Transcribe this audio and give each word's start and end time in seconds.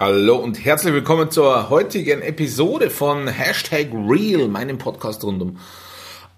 Hallo 0.00 0.36
und 0.36 0.64
herzlich 0.64 0.94
willkommen 0.94 1.32
zur 1.32 1.70
heutigen 1.70 2.22
Episode 2.22 2.88
von 2.88 3.26
Hashtag 3.26 3.88
Real, 3.92 4.46
meinem 4.46 4.78
Podcast 4.78 5.24
rund 5.24 5.42
um 5.42 5.58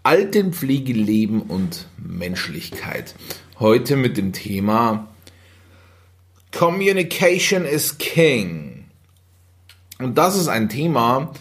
Altenpflege, 0.02 0.94
Leben 0.94 1.42
und 1.42 1.86
Menschlichkeit. 1.98 3.14
Heute 3.58 3.96
mit 3.96 4.16
dem 4.16 4.32
Thema 4.32 5.08
Communication 6.56 7.66
is 7.66 7.98
King. 7.98 8.86
Und 9.98 10.16
das 10.16 10.38
ist 10.38 10.48
ein 10.48 10.70
Thema, 10.70 11.34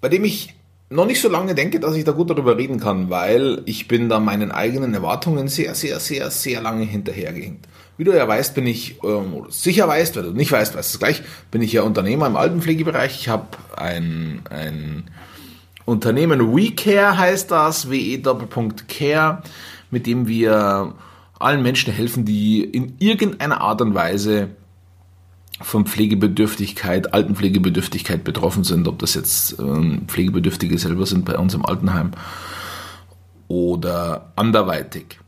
bei 0.00 0.08
dem 0.08 0.24
ich 0.24 0.54
noch 0.90 1.06
nicht 1.06 1.20
so 1.20 1.28
lange 1.28 1.54
denke, 1.54 1.78
dass 1.78 1.94
ich 1.94 2.02
da 2.02 2.10
gut 2.10 2.30
darüber 2.30 2.58
reden 2.58 2.80
kann, 2.80 3.10
weil 3.10 3.62
ich 3.66 3.86
bin 3.86 4.08
da 4.08 4.18
meinen 4.18 4.50
eigenen 4.50 4.92
Erwartungen 4.92 5.46
sehr, 5.46 5.76
sehr, 5.76 6.00
sehr, 6.00 6.32
sehr 6.32 6.60
lange 6.60 6.84
hinterhergehängt. 6.84 7.68
Wie 7.96 8.04
du 8.04 8.16
ja 8.16 8.26
weißt, 8.26 8.54
bin 8.54 8.66
ich, 8.66 9.02
ähm, 9.04 9.44
sicher 9.48 9.86
weißt, 9.86 10.16
wenn 10.16 10.24
du 10.24 10.32
nicht 10.32 10.50
weißt, 10.50 10.74
weißt 10.74 10.94
du 10.94 10.96
es 10.96 10.98
gleich, 10.98 11.22
bin 11.50 11.62
ich 11.62 11.72
ja 11.72 11.82
Unternehmer 11.82 12.26
im 12.26 12.36
Altenpflegebereich. 12.36 13.20
Ich 13.20 13.28
habe 13.28 13.48
ein, 13.76 14.42
ein 14.50 15.04
Unternehmen 15.84 16.56
WeCare 16.56 17.18
heißt 17.18 17.50
das, 17.50 17.90
we-care, 17.90 19.42
mit 19.90 20.06
dem 20.06 20.26
wir 20.26 20.94
allen 21.38 21.62
Menschen 21.62 21.92
helfen, 21.92 22.24
die 22.24 22.64
in 22.64 22.94
irgendeiner 22.98 23.60
Art 23.60 23.80
und 23.82 23.94
Weise 23.94 24.48
von 25.60 25.86
Pflegebedürftigkeit, 25.86 27.12
Altenpflegebedürftigkeit 27.12 28.24
betroffen 28.24 28.64
sind, 28.64 28.88
ob 28.88 28.98
das 28.98 29.14
jetzt 29.14 29.58
ähm, 29.58 30.02
Pflegebedürftige 30.06 30.78
selber 30.78 31.06
sind 31.06 31.24
bei 31.24 31.36
uns 31.36 31.54
im 31.54 31.66
Altenheim 31.66 32.12
oder 33.48 34.32
anderweitig. 34.36 35.18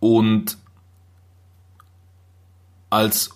Und 0.00 0.58
als 2.90 3.30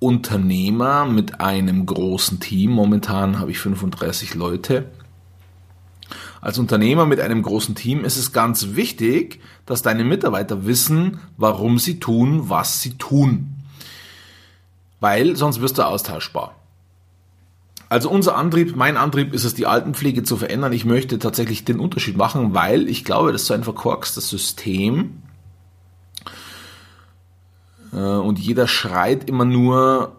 Unternehmer 0.00 1.06
mit 1.06 1.40
einem 1.40 1.86
großen 1.86 2.40
Team, 2.40 2.70
momentan 2.70 3.38
habe 3.38 3.50
ich 3.50 3.58
35 3.58 4.34
Leute, 4.34 4.90
als 6.40 6.58
Unternehmer 6.58 7.04
mit 7.04 7.20
einem 7.20 7.42
großen 7.42 7.74
Team 7.74 8.04
ist 8.04 8.16
es 8.16 8.32
ganz 8.32 8.74
wichtig, 8.74 9.40
dass 9.66 9.82
deine 9.82 10.04
Mitarbeiter 10.04 10.66
wissen, 10.66 11.20
warum 11.36 11.78
sie 11.78 11.98
tun, 11.98 12.48
was 12.48 12.80
sie 12.80 12.94
tun. 12.96 13.56
Weil 15.00 15.36
sonst 15.36 15.60
wirst 15.60 15.78
du 15.78 15.82
austauschbar. 15.82 16.54
Also 17.88 18.10
unser 18.10 18.36
Antrieb, 18.36 18.76
mein 18.76 18.96
Antrieb 18.96 19.32
ist 19.32 19.44
es, 19.44 19.54
die 19.54 19.66
Altenpflege 19.66 20.22
zu 20.22 20.36
verändern. 20.36 20.72
Ich 20.72 20.84
möchte 20.84 21.18
tatsächlich 21.18 21.64
den 21.64 21.80
Unterschied 21.80 22.16
machen, 22.16 22.54
weil 22.54 22.88
ich 22.88 23.04
glaube, 23.04 23.32
das 23.32 23.42
ist 23.42 23.48
so 23.48 23.54
ein 23.54 23.64
verkorkstes 23.64 24.28
System. 24.28 25.22
Äh, 27.92 27.96
und 27.96 28.38
jeder 28.38 28.66
schreit 28.66 29.28
immer 29.28 29.44
nur, 29.44 30.12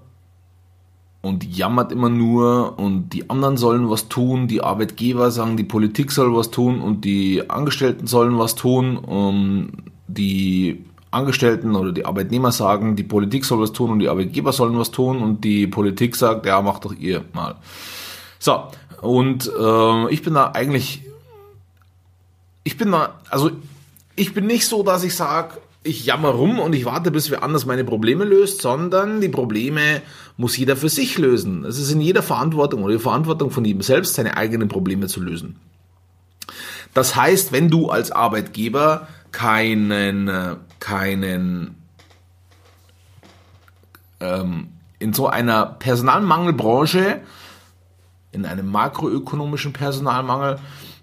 und 1.22 1.44
jammert 1.44 1.92
immer 1.92 2.10
nur 2.10 2.80
und 2.80 3.10
die 3.10 3.30
anderen 3.30 3.58
sollen 3.58 3.90
was 3.90 4.08
tun, 4.08 4.48
die 4.48 4.62
Arbeitgeber 4.62 5.32
sagen, 5.32 5.58
die 5.58 5.66
Politik 5.66 6.12
soll 6.12 6.34
was 6.34 6.50
tun 6.50 6.82
und 6.82 7.04
die 7.04 7.50
Angestellten 7.50 8.08
sollen 8.08 8.38
was 8.40 8.56
tun, 8.56 8.98
und 8.98 9.72
die 10.08 10.86
Angestellten 11.12 11.76
oder 11.76 11.92
die 11.92 12.06
Arbeitnehmer 12.06 12.52
sagen, 12.52 12.96
die 12.96 13.04
Politik 13.04 13.44
soll 13.44 13.60
was 13.60 13.74
tun 13.74 13.92
und 13.92 14.00
die 14.00 14.10
Arbeitgeber 14.10 14.54
sollen 14.54 14.78
was 14.78 14.92
tun 14.92 15.22
und 15.22 15.44
die 15.44 15.68
Politik 15.68 16.16
sagt, 16.16 16.46
ja, 16.46 16.62
macht 16.62 16.86
doch 16.86 16.94
ihr 16.94 17.26
mal. 17.34 17.56
So, 18.38 18.64
und 19.02 19.52
äh, 19.60 20.10
ich 20.12 20.22
bin 20.22 20.36
da 20.36 20.52
eigentlich, 20.52 21.04
ich 22.64 22.78
bin 22.78 22.92
da, 22.92 23.20
also 23.30 23.52
ich 24.16 24.34
bin 24.34 24.46
nicht 24.46 24.68
so, 24.68 24.84
dass 24.84 25.04
ich 25.04 25.16
sage, 25.16 25.58
ich 25.84 26.06
jammer 26.06 26.30
rum 26.30 26.60
und 26.60 26.74
ich 26.74 26.86
warte, 26.86 27.10
bis 27.10 27.32
wer 27.32 27.42
anders 27.42 27.66
meine 27.66 27.86
Probleme 27.86 28.26
löst, 28.26 28.62
sondern 28.62 29.22
die 29.22 29.30
Probleme 29.30 30.02
muss 30.36 30.58
jeder 30.58 30.76
für 30.76 30.90
sich 30.90 31.18
lösen. 31.18 31.64
Es 31.64 31.80
ist 31.80 31.92
in 31.92 32.02
jeder 32.02 32.22
Verantwortung 32.22 32.84
oder 32.84 32.94
die 32.94 33.00
Verantwortung 33.00 33.50
von 33.50 33.64
jedem 33.64 33.82
selbst, 33.82 34.16
seine 34.16 34.36
eigenen 34.36 34.68
Probleme 34.68 35.08
zu 35.08 35.22
lösen. 35.22 35.58
Das 36.94 37.16
heißt, 37.16 37.52
wenn 37.52 37.70
du 37.70 37.90
als 37.90 38.12
Arbeitgeber 38.12 39.08
keinen, 39.32 40.58
keinen, 40.80 41.76
ähm, 44.20 44.70
in 44.98 45.14
so 45.14 45.28
einer 45.28 45.66
Personalmangelbranche, 45.66 47.22
in 48.32 48.46
einem 48.46 48.70
makroökonomischen 48.70 49.72
Personalmangel, 49.72 50.60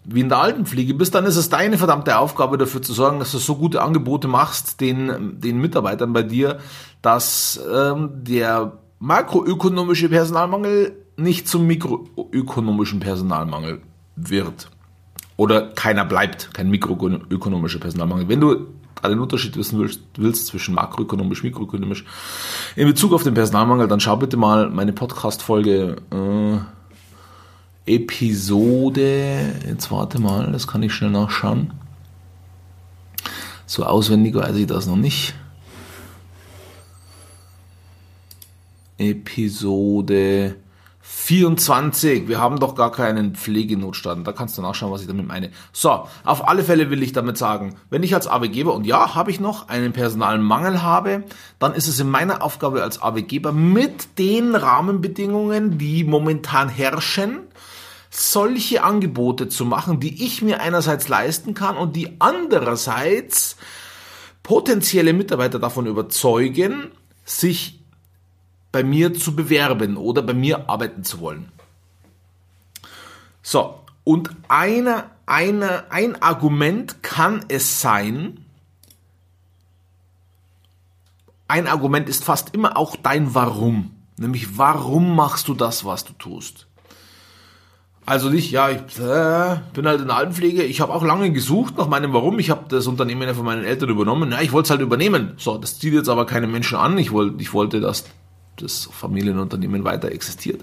wie 0.08 0.20
in 0.20 0.28
der 0.28 0.38
Altenpflege 0.38 0.94
bist, 0.94 1.14
dann 1.14 1.26
ist 1.26 1.36
es 1.36 1.48
deine 1.48 1.78
verdammte 1.78 2.18
Aufgabe 2.18 2.58
dafür 2.58 2.80
zu 2.80 2.92
sorgen, 2.92 3.18
dass 3.18 3.32
du 3.32 3.38
so 3.38 3.56
gute 3.56 3.82
Angebote 3.82 4.28
machst 4.28 4.80
den, 4.80 5.40
den 5.40 5.58
Mitarbeitern 5.58 6.12
bei 6.12 6.22
dir, 6.22 6.58
dass 7.02 7.60
ähm, 7.72 8.10
der 8.14 8.78
makroökonomische 9.00 10.08
Personalmangel 10.08 10.96
nicht 11.16 11.48
zum 11.48 11.66
mikroökonomischen 11.66 13.00
Personalmangel 13.00 13.82
wird. 14.14 14.70
Oder 15.36 15.68
keiner 15.70 16.04
bleibt, 16.04 16.54
kein 16.54 16.70
mikroökonomischer 16.70 17.80
Personalmangel. 17.80 18.28
Wenn 18.28 18.40
du 18.40 18.68
den 19.02 19.18
Unterschied 19.18 19.56
wissen 19.56 19.78
willst, 19.78 20.00
willst 20.16 20.46
zwischen 20.46 20.74
makroökonomisch, 20.74 21.42
mikroökonomisch 21.42 22.04
in 22.74 22.86
Bezug 22.86 23.12
auf 23.12 23.22
den 23.22 23.34
Personalmangel, 23.34 23.88
dann 23.88 24.00
schau 24.00 24.16
bitte 24.16 24.36
mal 24.36 24.70
meine 24.70 24.92
Podcast-Folge 24.92 25.96
äh, 26.10 26.75
Episode, 27.86 29.54
jetzt 29.66 29.90
warte 29.90 30.18
mal, 30.20 30.50
das 30.50 30.66
kann 30.66 30.82
ich 30.82 30.92
schnell 30.92 31.10
nachschauen. 31.10 31.72
So 33.66 33.84
auswendig 33.84 34.34
weiß 34.34 34.56
ich 34.56 34.66
das 34.66 34.86
noch 34.86 34.96
nicht. 34.96 35.34
Episode 38.98 40.56
24. 41.26 42.28
Wir 42.28 42.40
haben 42.40 42.58
doch 42.58 42.74
gar 42.74 42.92
keinen 42.92 43.34
Pflegenotstand. 43.34 44.26
Da 44.26 44.32
kannst 44.32 44.58
du 44.58 44.62
nachschauen, 44.62 44.92
was 44.92 45.02
ich 45.02 45.06
damit 45.06 45.26
meine. 45.26 45.50
So, 45.72 46.06
auf 46.24 46.48
alle 46.48 46.64
Fälle 46.64 46.90
will 46.90 47.02
ich 47.02 47.12
damit 47.12 47.36
sagen, 47.36 47.76
wenn 47.90 48.02
ich 48.02 48.14
als 48.14 48.26
Arbeitgeber, 48.26 48.74
und 48.74 48.86
ja, 48.86 49.14
habe 49.14 49.30
ich 49.30 49.40
noch, 49.40 49.68
einen 49.68 49.92
Personalmangel 49.92 50.82
habe, 50.82 51.24
dann 51.58 51.74
ist 51.74 51.88
es 51.88 52.00
in 52.00 52.10
meiner 52.10 52.42
Aufgabe 52.42 52.82
als 52.82 53.02
Arbeitgeber 53.02 53.52
mit 53.52 54.18
den 54.18 54.54
Rahmenbedingungen, 54.54 55.78
die 55.78 56.04
momentan 56.04 56.68
herrschen, 56.68 57.40
solche 58.10 58.82
Angebote 58.82 59.48
zu 59.48 59.64
machen, 59.64 60.00
die 60.00 60.24
ich 60.24 60.42
mir 60.42 60.60
einerseits 60.60 61.08
leisten 61.08 61.54
kann 61.54 61.76
und 61.76 61.96
die 61.96 62.20
andererseits 62.20 63.56
potenzielle 64.42 65.12
Mitarbeiter 65.12 65.58
davon 65.58 65.86
überzeugen, 65.86 66.92
sich 67.24 67.80
bei 68.72 68.84
mir 68.84 69.14
zu 69.14 69.34
bewerben 69.34 69.96
oder 69.96 70.22
bei 70.22 70.34
mir 70.34 70.68
arbeiten 70.68 71.02
zu 71.02 71.20
wollen. 71.20 71.50
So, 73.42 73.80
und 74.04 74.30
eine, 74.48 75.10
eine, 75.26 75.90
ein 75.90 76.20
Argument 76.22 77.02
kann 77.02 77.44
es 77.48 77.80
sein, 77.80 78.44
ein 81.48 81.66
Argument 81.66 82.08
ist 82.08 82.24
fast 82.24 82.54
immer 82.54 82.76
auch 82.76 82.96
dein 82.96 83.34
Warum. 83.34 83.92
Nämlich, 84.16 84.58
warum 84.58 85.14
machst 85.14 85.48
du 85.48 85.54
das, 85.54 85.84
was 85.84 86.04
du 86.04 86.12
tust? 86.14 86.66
Also 88.06 88.30
nicht, 88.30 88.52
ja, 88.52 88.70
ich 88.70 88.98
äh, 89.00 89.56
bin 89.74 89.86
halt 89.86 90.00
in 90.00 90.06
der 90.06 90.16
Altenpflege. 90.16 90.62
Ich 90.62 90.80
habe 90.80 90.94
auch 90.94 91.02
lange 91.02 91.32
gesucht 91.32 91.76
nach 91.76 91.88
meinem 91.88 92.12
Warum. 92.12 92.38
Ich 92.38 92.50
habe 92.50 92.66
das 92.68 92.86
Unternehmen 92.86 93.22
ja 93.22 93.34
von 93.34 93.44
meinen 93.44 93.64
Eltern 93.64 93.88
übernommen. 93.88 94.30
Ja, 94.30 94.40
ich 94.40 94.52
wollte 94.52 94.68
es 94.68 94.70
halt 94.70 94.80
übernehmen. 94.80 95.34
So, 95.38 95.58
das 95.58 95.80
zieht 95.80 95.92
jetzt 95.92 96.08
aber 96.08 96.24
keine 96.24 96.46
Menschen 96.46 96.78
an. 96.78 96.96
Ich 96.98 97.10
wollte, 97.10 97.42
ich 97.42 97.52
wollte, 97.52 97.80
dass 97.80 98.04
das 98.58 98.88
Familienunternehmen 98.92 99.82
weiter 99.82 100.12
existiert. 100.12 100.62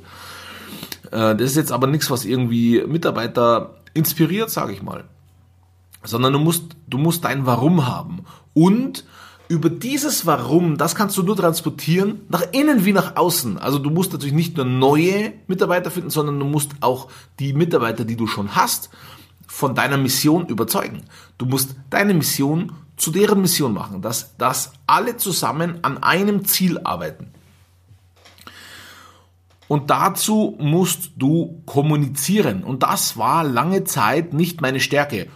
Äh, 1.12 1.36
das 1.36 1.42
ist 1.42 1.58
jetzt 1.58 1.74
aber 1.74 1.88
nichts, 1.88 2.10
was 2.10 2.24
irgendwie 2.24 2.82
Mitarbeiter 2.88 3.76
inspiriert, 3.94 4.50
sage 4.50 4.72
ich 4.72 4.82
mal. 4.82 5.04
Sondern 6.02 6.32
du 6.32 6.40
musst, 6.40 6.78
du 6.88 6.98
musst 6.98 7.26
dein 7.26 7.46
Warum 7.46 7.86
haben. 7.86 8.24
Und 8.54 9.04
über 9.48 9.70
dieses 9.70 10.26
Warum, 10.26 10.78
das 10.78 10.96
kannst 10.96 11.18
du 11.18 11.24
nur 11.24 11.36
transportieren, 11.36 12.22
nach 12.30 12.44
innen 12.54 12.86
wie 12.86 12.94
nach 12.94 13.16
außen. 13.16 13.58
Also 13.58 13.78
du 13.78 13.90
musst 13.90 14.14
natürlich 14.14 14.34
nicht 14.34 14.58
nur 14.58 14.66
neue 14.66 15.34
Mitarbeiter 15.48 15.92
finden, 15.92 16.10
sondern 16.10 16.40
du 16.40 16.46
musst 16.46 16.72
auch 16.82 17.10
die 17.40 17.54
Mitarbeiter, 17.54 18.06
die 18.06 18.16
du 18.16 18.26
schon 18.26 18.56
hast, 18.56 18.90
von 19.48 19.76
deiner 19.76 19.98
Mission 19.98 20.48
überzeugen. 20.48 21.04
Du 21.38 21.46
musst 21.46 21.76
deine 21.90 22.14
Mission 22.14 22.72
zu 22.98 23.12
deren 23.12 23.42
Mission 23.42 23.74
machen, 23.74 24.02
dass, 24.02 24.38
dass 24.38 24.74
alle 24.88 25.18
zusammen 25.18 25.80
an 25.84 26.02
einem 26.02 26.46
Ziel 26.46 26.80
arbeiten. 26.84 27.32
Und 29.68 29.90
dazu 29.90 30.56
musst 30.60 31.12
du 31.18 31.62
kommunizieren. 31.66 32.64
Und 32.64 32.84
das 32.84 33.18
war 33.18 33.44
lange 33.44 33.84
Zeit 33.84 34.34
nicht 34.34 34.62
meine 34.62 34.80
Stärke. 34.80 35.28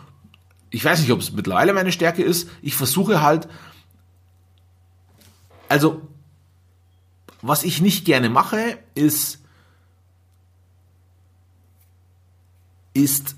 Ich 0.69 0.83
weiß 0.83 1.01
nicht, 1.01 1.11
ob 1.11 1.19
es 1.19 1.31
mittlerweile 1.31 1.73
meine 1.73 1.91
Stärke 1.91 2.23
ist. 2.23 2.49
Ich 2.61 2.75
versuche 2.75 3.21
halt, 3.21 3.47
also, 5.69 6.01
was 7.41 7.63
ich 7.63 7.81
nicht 7.81 8.05
gerne 8.05 8.29
mache, 8.29 8.79
ist, 8.95 9.39
ist 12.93 13.35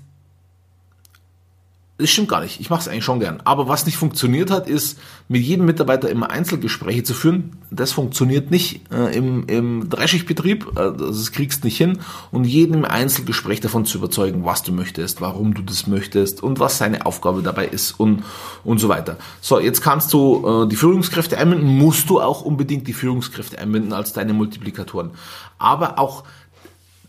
das 2.00 2.10
stimmt 2.10 2.28
gar 2.28 2.40
nicht. 2.40 2.60
Ich 2.60 2.70
mache 2.70 2.80
es 2.80 2.88
eigentlich 2.88 3.04
schon 3.04 3.20
gern. 3.20 3.40
Aber 3.44 3.68
was 3.68 3.86
nicht 3.86 3.96
funktioniert 3.96 4.50
hat, 4.50 4.68
ist, 4.68 4.98
mit 5.28 5.42
jedem 5.42 5.66
Mitarbeiter 5.66 6.08
immer 6.10 6.30
Einzelgespräche 6.30 7.04
zu 7.04 7.14
führen. 7.14 7.56
Das 7.70 7.92
funktioniert 7.92 8.50
nicht 8.50 8.80
äh, 8.92 9.16
im, 9.16 9.46
im 9.46 9.88
Dreischichtbetrieb. 9.88 10.66
Äh, 10.76 10.92
das 10.98 11.32
kriegst 11.32 11.62
nicht 11.64 11.76
hin. 11.76 11.98
Und 12.30 12.44
jedem 12.44 12.84
Einzelgespräch 12.84 13.60
davon 13.60 13.84
zu 13.84 13.98
überzeugen, 13.98 14.44
was 14.44 14.62
du 14.62 14.72
möchtest, 14.72 15.20
warum 15.20 15.54
du 15.54 15.62
das 15.62 15.86
möchtest 15.86 16.42
und 16.42 16.58
was 16.58 16.78
seine 16.78 17.06
Aufgabe 17.06 17.42
dabei 17.42 17.66
ist 17.66 17.92
und, 17.92 18.24
und 18.64 18.78
so 18.78 18.88
weiter. 18.88 19.18
So, 19.40 19.60
jetzt 19.60 19.82
kannst 19.82 20.12
du 20.12 20.64
äh, 20.64 20.68
die 20.68 20.76
Führungskräfte 20.76 21.38
einbinden. 21.38 21.68
Musst 21.68 22.10
du 22.10 22.20
auch 22.20 22.42
unbedingt 22.42 22.88
die 22.88 22.94
Führungskräfte 22.94 23.58
einbinden 23.58 23.92
als 23.92 24.12
deine 24.12 24.32
Multiplikatoren. 24.32 25.10
Aber 25.58 25.98
auch 25.98 26.24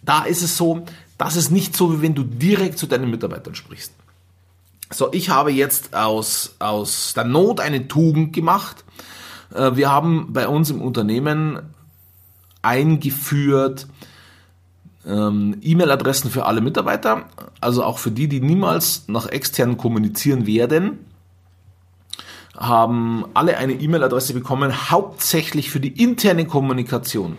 da 0.04 0.24
ist 0.24 0.42
es 0.42 0.58
so, 0.58 0.84
das 1.18 1.36
ist 1.36 1.52
nicht 1.52 1.76
so, 1.76 1.94
wie 1.94 2.02
wenn 2.02 2.16
du 2.16 2.24
direkt 2.24 2.80
zu 2.80 2.88
deinen 2.88 3.12
Mitarbeitern 3.12 3.54
sprichst. 3.56 3.94
So, 4.94 5.12
ich 5.14 5.30
habe 5.30 5.52
jetzt 5.52 5.96
aus, 5.96 6.56
aus 6.60 7.14
der 7.14 7.24
Not 7.24 7.62
eine 7.62 7.88
Tugend 7.88 8.34
gemacht. 8.34 8.84
Äh, 9.54 9.76
wir 9.76 9.90
haben 9.90 10.34
bei 10.34 10.48
uns 10.48 10.70
im 10.70 10.82
Unternehmen 10.82 11.60
eingeführt 12.62 13.88
ähm, 15.06 15.58
E-Mail-Adressen 15.62 16.30
für 16.30 16.46
alle 16.46 16.62
Mitarbeiter, 16.62 17.26
also 17.60 17.84
auch 17.84 17.98
für 17.98 18.12
die, 18.12 18.28
die 18.28 18.42
niemals 18.42 19.06
nach 19.08 19.28
extern 19.28 19.78
kommunizieren 19.78 20.46
werden, 20.46 21.00
haben 22.56 23.26
alle 23.34 23.58
eine 23.58 23.74
E-Mail-Adresse 23.74 24.34
bekommen, 24.34 24.92
hauptsächlich 24.92 25.72
für 25.72 25.80
die 25.80 26.04
interne 26.04 26.46
Kommunikation. 26.46 27.38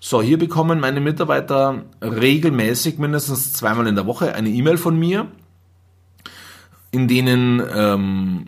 So, 0.00 0.22
hier 0.22 0.38
bekommen 0.38 0.80
meine 0.80 1.00
Mitarbeiter 1.00 1.82
regelmäßig, 2.02 2.98
mindestens 2.98 3.52
zweimal 3.52 3.86
in 3.86 3.94
der 3.94 4.06
Woche, 4.06 4.34
eine 4.34 4.48
E-Mail 4.48 4.76
von 4.76 4.98
mir 4.98 5.28
in 6.94 7.08
denen 7.08 7.60
ähm, 7.74 8.46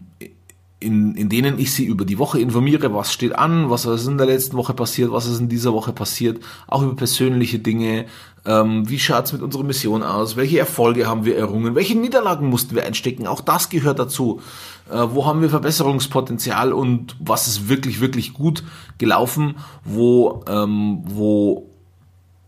in, 0.79 1.15
in 1.15 1.29
denen 1.29 1.59
ich 1.59 1.73
sie 1.73 1.87
über 1.87 2.05
die 2.05 2.19
Woche 2.19 2.39
informiere, 2.39 2.93
was 2.95 3.13
steht 3.13 3.35
an, 3.35 3.71
was 3.71 3.87
ist 3.87 4.07
in 4.07 4.19
der 4.19 4.27
letzten 4.27 4.57
Woche 4.57 4.75
passiert, 4.75 5.11
was 5.11 5.27
ist 5.27 5.41
in 5.41 5.49
dieser 5.49 5.73
Woche 5.73 5.93
passiert, 5.93 6.39
auch 6.67 6.83
über 6.83 6.95
persönliche 6.95 7.59
Dinge, 7.59 8.05
ähm, 8.45 8.89
wie 8.89 8.99
schaut's 8.99 9.33
mit 9.33 9.43
unserer 9.43 9.65
Mission 9.65 10.03
aus, 10.03 10.37
welche 10.37 10.59
Erfolge 10.59 11.07
haben 11.07 11.25
wir 11.25 11.37
errungen, 11.37 11.75
welche 11.75 11.99
Niederlagen 11.99 12.49
mussten 12.49 12.77
wir 12.77 12.85
einstecken, 12.85 13.27
auch 13.27 13.41
das 13.41 13.71
gehört 13.71 13.99
dazu, 13.99 14.41
äh, 14.91 14.99
wo 15.11 15.25
haben 15.25 15.41
wir 15.41 15.49
Verbesserungspotenzial 15.49 16.75
und 16.75 17.17
was 17.21 17.49
ist 17.49 17.71
wirklich, 17.71 18.01
wirklich 18.01 18.35
gut 18.35 18.63
gelaufen, 18.99 19.57
wo, 19.83 20.45
ähm, 20.47 21.01
wo 21.05 21.71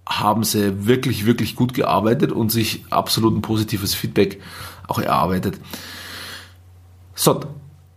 haben 0.09 0.43
sie 0.43 0.87
wirklich, 0.87 1.27
wirklich 1.27 1.55
gut 1.55 1.75
gearbeitet 1.75 2.33
und 2.33 2.51
sich 2.51 2.85
absolut 2.91 3.37
ein 3.37 3.43
positives 3.43 3.95
Feedback 3.95 4.41
auch 4.89 4.99
erarbeitet. 4.99 5.61
So, 7.15 7.41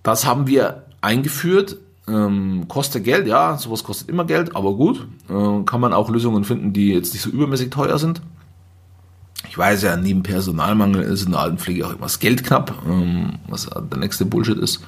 das 0.04 0.26
haben 0.26 0.46
wir 0.46 0.86
eingeführt. 1.00 1.78
Ähm, 2.08 2.66
kostet 2.68 3.06
Geld, 3.06 3.28
ja, 3.28 3.58
sowas 3.58 3.84
kostet 3.84 4.10
immer 4.10 4.26
Geld, 4.26 4.56
aber 4.56 4.74
gut. 4.74 5.08
Äh, 5.30 5.64
kann 5.64 5.80
man 5.80 5.94
auch 5.94 6.10
Lösungen 6.10 6.44
finden, 6.44 6.74
die 6.74 6.94
jetzt 6.94 7.14
nicht 7.14 7.22
so 7.22 7.30
übermäßig 7.30 7.70
teuer 7.70 7.98
sind. 7.98 8.22
Ich 9.48 9.58
weiß 9.58 9.84
ja, 9.84 9.96
neben 9.96 10.24
Personalmangel 10.24 11.04
ist 11.04 11.24
in 11.24 11.32
der 11.32 11.42
Altenpflege 11.42 11.86
auch 11.86 11.92
immer 11.92 12.02
das 12.02 12.20
Geld 12.20 12.44
knapp, 12.44 12.74
ähm, 12.88 13.40
was 13.48 13.68
der 13.68 14.00
nächste 14.00 14.26
Bullshit 14.26 14.58
ist. 14.58 14.84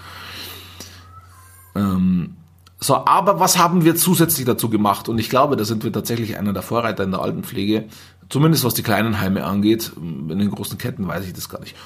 Ähm, 1.76 2.36
so, 2.84 3.06
aber 3.06 3.40
was 3.40 3.58
haben 3.58 3.86
wir 3.86 3.96
zusätzlich 3.96 4.46
dazu 4.46 4.70
gemacht? 4.70 5.08
Und 5.08 5.18
ich 5.18 5.30
glaube, 5.30 5.56
da 5.56 5.64
sind 5.64 5.86
wir 5.86 5.94
tatsächlich 5.94 6.38
einer 6.38 6.52
der 6.52 6.62
Vorreiter 6.62 7.06
in 7.06 7.12
der 7.12 7.22
Altenpflege. 7.22 7.86
Zumindest 8.30 8.66
was 8.66 8.74
die 8.74 8.84
kleinen 8.84 9.22
Heime 9.22 9.46
angeht. 9.46 9.94
In 9.96 10.28
den 10.28 10.52
großen 10.52 10.78
Ketten 10.78 11.08
weiß 11.08 11.26
ich 11.26 11.32
das 11.32 11.48
gar 11.48 11.62
nicht. 11.62 11.78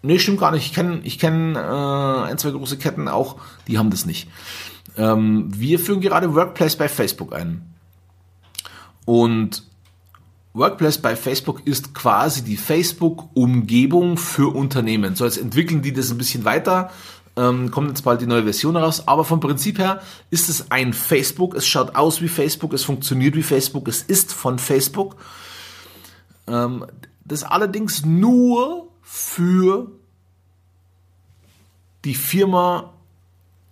Nee, 0.00 0.18
stimmt 0.18 0.40
gar 0.40 0.52
nicht. 0.52 0.64
Ich 0.64 0.72
kenne 0.72 1.00
ich 1.02 1.18
kenn, 1.18 1.56
äh, 1.56 1.58
ein, 1.58 2.38
zwei 2.38 2.52
große 2.52 2.78
Ketten 2.78 3.06
auch, 3.06 3.36
die 3.68 3.76
haben 3.76 3.90
das 3.90 4.06
nicht. 4.06 4.28
Ähm, 4.96 5.48
wir 5.54 5.78
führen 5.78 6.00
gerade 6.00 6.34
Workplace 6.34 6.76
bei 6.76 6.88
Facebook 6.88 7.34
ein. 7.34 7.74
Und 9.04 9.62
Workplace 10.54 10.98
bei 10.98 11.16
Facebook 11.16 11.66
ist 11.66 11.92
quasi 11.92 12.42
die 12.42 12.56
Facebook-Umgebung 12.56 14.16
für 14.16 14.54
Unternehmen. 14.54 15.16
So, 15.16 15.26
jetzt 15.26 15.36
entwickeln 15.36 15.82
die 15.82 15.92
das 15.92 16.10
ein 16.10 16.16
bisschen 16.16 16.46
weiter 16.46 16.90
ähm, 17.36 17.70
kommt 17.70 17.88
jetzt 17.88 18.02
bald 18.02 18.20
die 18.20 18.26
neue 18.26 18.44
Version 18.44 18.76
raus. 18.76 19.06
Aber 19.06 19.24
vom 19.24 19.40
Prinzip 19.40 19.78
her 19.78 20.00
ist 20.30 20.48
es 20.48 20.70
ein 20.70 20.92
Facebook. 20.92 21.54
Es 21.54 21.66
schaut 21.66 21.94
aus 21.94 22.20
wie 22.22 22.28
Facebook, 22.28 22.72
es 22.72 22.84
funktioniert 22.84 23.36
wie 23.36 23.42
Facebook, 23.42 23.88
es 23.88 24.02
ist 24.02 24.32
von 24.32 24.58
Facebook. 24.58 25.16
Ähm, 26.46 26.86
das 27.24 27.42
allerdings 27.42 28.04
nur 28.04 28.88
für 29.02 29.90
die 32.04 32.14
Firma 32.14 32.92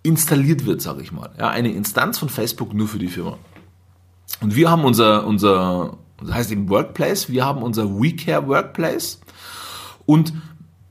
installiert 0.03 0.65
wird, 0.65 0.81
sage 0.81 1.01
ich 1.01 1.11
mal. 1.11 1.31
Ja, 1.39 1.49
eine 1.49 1.71
Instanz 1.71 2.19
von 2.19 2.29
Facebook 2.29 2.73
nur 2.73 2.87
für 2.87 2.99
die 2.99 3.07
Firma. 3.07 3.37
Und 4.41 4.55
wir 4.55 4.69
haben 4.69 4.83
unser, 4.83 5.25
unser, 5.25 5.97
das 6.19 6.33
heißt 6.33 6.51
eben 6.51 6.69
Workplace, 6.69 7.29
wir 7.29 7.45
haben 7.45 7.63
unser 7.63 7.89
WeCare 7.89 8.47
Workplace 8.47 9.21
und 10.05 10.33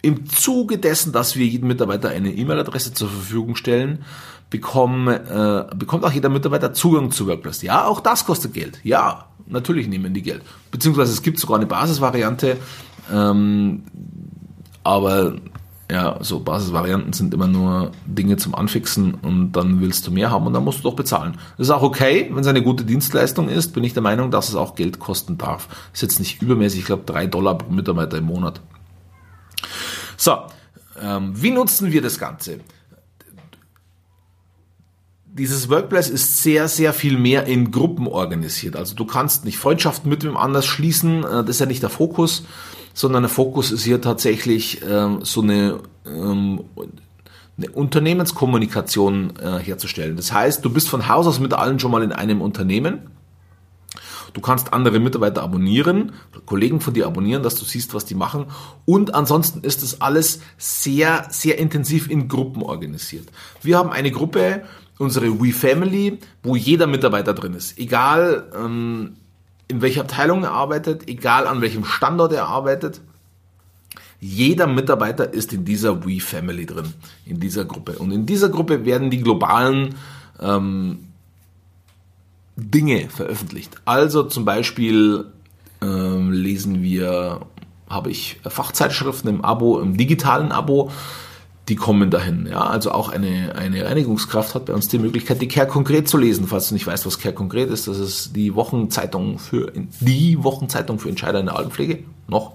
im 0.04 0.26
Zuge 0.28 0.78
dessen, 0.78 1.12
dass 1.12 1.34
wir 1.34 1.46
jedem 1.46 1.68
Mitarbeiter 1.68 2.10
eine 2.10 2.32
E-Mail-Adresse 2.32 2.92
zur 2.92 3.08
Verfügung 3.08 3.56
stellen, 3.56 4.04
bekommen, 4.50 5.08
äh, 5.08 5.64
bekommt 5.74 6.04
auch 6.04 6.12
jeder 6.12 6.28
Mitarbeiter 6.28 6.74
Zugang 6.74 7.10
zu 7.10 7.26
WordPress. 7.26 7.62
Ja, 7.62 7.86
auch 7.86 8.00
das 8.00 8.24
kostet 8.26 8.52
Geld. 8.52 8.78
Ja, 8.84 9.24
natürlich 9.46 9.88
nehmen 9.88 10.14
die 10.14 10.22
Geld. 10.22 10.42
Beziehungsweise 10.70 11.12
es 11.12 11.22
gibt 11.22 11.38
sogar 11.38 11.56
eine 11.56 11.66
Basisvariante, 11.66 12.58
ähm, 13.12 13.82
aber 14.84 15.36
ja, 15.90 16.18
so 16.20 16.40
Basisvarianten 16.40 17.12
sind 17.12 17.34
immer 17.34 17.48
nur 17.48 17.92
Dinge 18.06 18.36
zum 18.36 18.54
Anfixen 18.54 19.14
und 19.14 19.52
dann 19.52 19.80
willst 19.80 20.06
du 20.06 20.10
mehr 20.10 20.30
haben 20.30 20.46
und 20.46 20.52
dann 20.52 20.64
musst 20.64 20.80
du 20.80 20.82
doch 20.82 20.96
bezahlen. 20.96 21.36
Das 21.56 21.68
ist 21.68 21.70
auch 21.70 21.82
okay, 21.82 22.30
wenn 22.30 22.40
es 22.40 22.46
eine 22.46 22.62
gute 22.62 22.84
Dienstleistung 22.84 23.48
ist, 23.48 23.72
bin 23.72 23.84
ich 23.84 23.94
der 23.94 24.02
Meinung, 24.02 24.30
dass 24.30 24.48
es 24.48 24.54
auch 24.54 24.74
Geld 24.74 24.98
kosten 24.98 25.38
darf. 25.38 25.68
ist 25.92 26.02
jetzt 26.02 26.18
nicht 26.18 26.42
übermäßig, 26.42 26.80
ich 26.80 26.86
glaube 26.86 27.04
drei 27.06 27.26
Dollar 27.26 27.56
pro 27.56 27.72
Mitarbeiter 27.72 28.18
im 28.18 28.24
Monat. 28.24 28.60
So, 30.24 30.38
ähm, 31.02 31.34
wie 31.34 31.50
nutzen 31.50 31.92
wir 31.92 32.00
das 32.00 32.18
Ganze? 32.18 32.60
Dieses 35.26 35.68
Workplace 35.68 36.08
ist 36.08 36.42
sehr, 36.42 36.66
sehr 36.66 36.94
viel 36.94 37.18
mehr 37.18 37.44
in 37.44 37.70
Gruppen 37.70 38.06
organisiert. 38.06 38.74
Also 38.74 38.94
du 38.94 39.04
kannst 39.04 39.44
nicht 39.44 39.58
Freundschaften 39.58 40.08
mit 40.08 40.24
wem 40.24 40.38
anders 40.38 40.64
schließen, 40.64 41.24
äh, 41.24 41.44
das 41.44 41.50
ist 41.50 41.60
ja 41.60 41.66
nicht 41.66 41.82
der 41.82 41.90
Fokus, 41.90 42.44
sondern 42.94 43.24
der 43.24 43.28
Fokus 43.28 43.70
ist 43.70 43.84
hier 43.84 44.00
tatsächlich 44.00 44.80
ähm, 44.88 45.18
so 45.22 45.42
eine, 45.42 45.80
ähm, 46.06 46.64
eine 47.58 47.70
Unternehmenskommunikation 47.72 49.34
äh, 49.36 49.58
herzustellen. 49.58 50.16
Das 50.16 50.32
heißt, 50.32 50.64
du 50.64 50.70
bist 50.72 50.88
von 50.88 51.06
Haus 51.06 51.26
aus 51.26 51.38
mit 51.38 51.52
allen 51.52 51.78
schon 51.78 51.90
mal 51.90 52.02
in 52.02 52.12
einem 52.12 52.40
Unternehmen 52.40 53.10
Du 54.34 54.41
kannst 54.41 54.72
andere 54.72 54.98
Mitarbeiter 54.98 55.43
abonnieren, 55.43 56.12
Kollegen 56.44 56.81
von 56.81 56.93
dir 56.93 57.06
abonnieren, 57.06 57.44
dass 57.44 57.55
du 57.55 57.64
siehst, 57.64 57.94
was 57.94 58.05
die 58.05 58.17
machen. 58.17 58.46
Und 58.84 59.14
ansonsten 59.14 59.60
ist 59.60 59.82
das 59.82 60.00
alles 60.00 60.41
sehr, 60.58 61.26
sehr 61.31 61.58
intensiv 61.58 62.10
in 62.10 62.26
Gruppen 62.29 62.62
organisiert. 62.62 63.29
Wir 63.62 63.79
haben 63.79 63.91
eine 63.91 64.10
Gruppe, 64.10 64.64
unsere 64.98 65.41
WeFamily, 65.41 66.19
wo 66.43 66.56
jeder 66.56 66.88
Mitarbeiter 66.88 67.32
drin 67.32 67.55
ist. 67.55 67.79
Egal 67.79 68.50
ähm, 68.56 69.14
in 69.69 69.82
welcher 69.82 70.03
Abteilung 70.03 70.43
er 70.43 70.50
arbeitet, 70.50 71.08
egal 71.08 71.46
an 71.46 71.60
welchem 71.60 71.84
Standort 71.84 72.32
er 72.32 72.48
arbeitet. 72.48 73.00
Jeder 74.19 74.67
Mitarbeiter 74.67 75.32
ist 75.32 75.53
in 75.53 75.64
dieser 75.64 76.05
WeFamily 76.05 76.67
drin, 76.67 76.93
in 77.24 77.38
dieser 77.38 77.64
Gruppe. 77.64 77.98
Und 77.98 78.10
in 78.10 78.26
dieser 78.26 78.48
Gruppe 78.48 78.84
werden 78.84 79.10
die 79.10 79.22
globalen 79.22 79.94
ähm, 80.41 81.13
Dinge 82.56 83.08
veröffentlicht. 83.08 83.77
Also 83.84 84.23
zum 84.23 84.44
Beispiel 84.44 85.27
ähm, 85.82 86.32
lesen 86.32 86.82
wir, 86.82 87.41
habe 87.89 88.11
ich 88.11 88.41
Fachzeitschriften 88.46 89.29
im 89.29 89.44
Abo, 89.44 89.81
im 89.81 89.96
digitalen 89.96 90.53
Abo, 90.53 90.91
die 91.69 91.77
kommen 91.77 92.11
dahin. 92.11 92.46
Ja, 92.46 92.61
also 92.61 92.93
auch 92.93 93.08
eine, 93.08 93.55
eine 93.56 93.84
Reinigungskraft 93.84 94.55
hat 94.55 94.67
bei 94.67 94.75
uns 94.75 94.89
die 94.89 94.99
Möglichkeit, 94.99 95.41
die 95.41 95.49
Care 95.49 95.67
konkret 95.67 96.08
zu 96.08 96.19
lesen. 96.19 96.46
Falls 96.46 96.69
du 96.69 96.75
nicht 96.75 96.87
weißt, 96.87 97.06
was 97.06 97.19
Care 97.19 97.34
konkret 97.34 97.70
ist, 97.70 97.89
das 97.89 97.99
ist 97.99 98.37
die 98.37 98.55
Wochenzeitung 98.55 99.39
für 99.39 99.73
die 100.01 100.43
Wochenzeitung 100.43 100.99
für 100.99 101.08
Entscheider 101.08 101.41
in 101.41 101.46
der 101.46 101.56
Altenpflege. 101.56 102.05
Noch. 102.29 102.53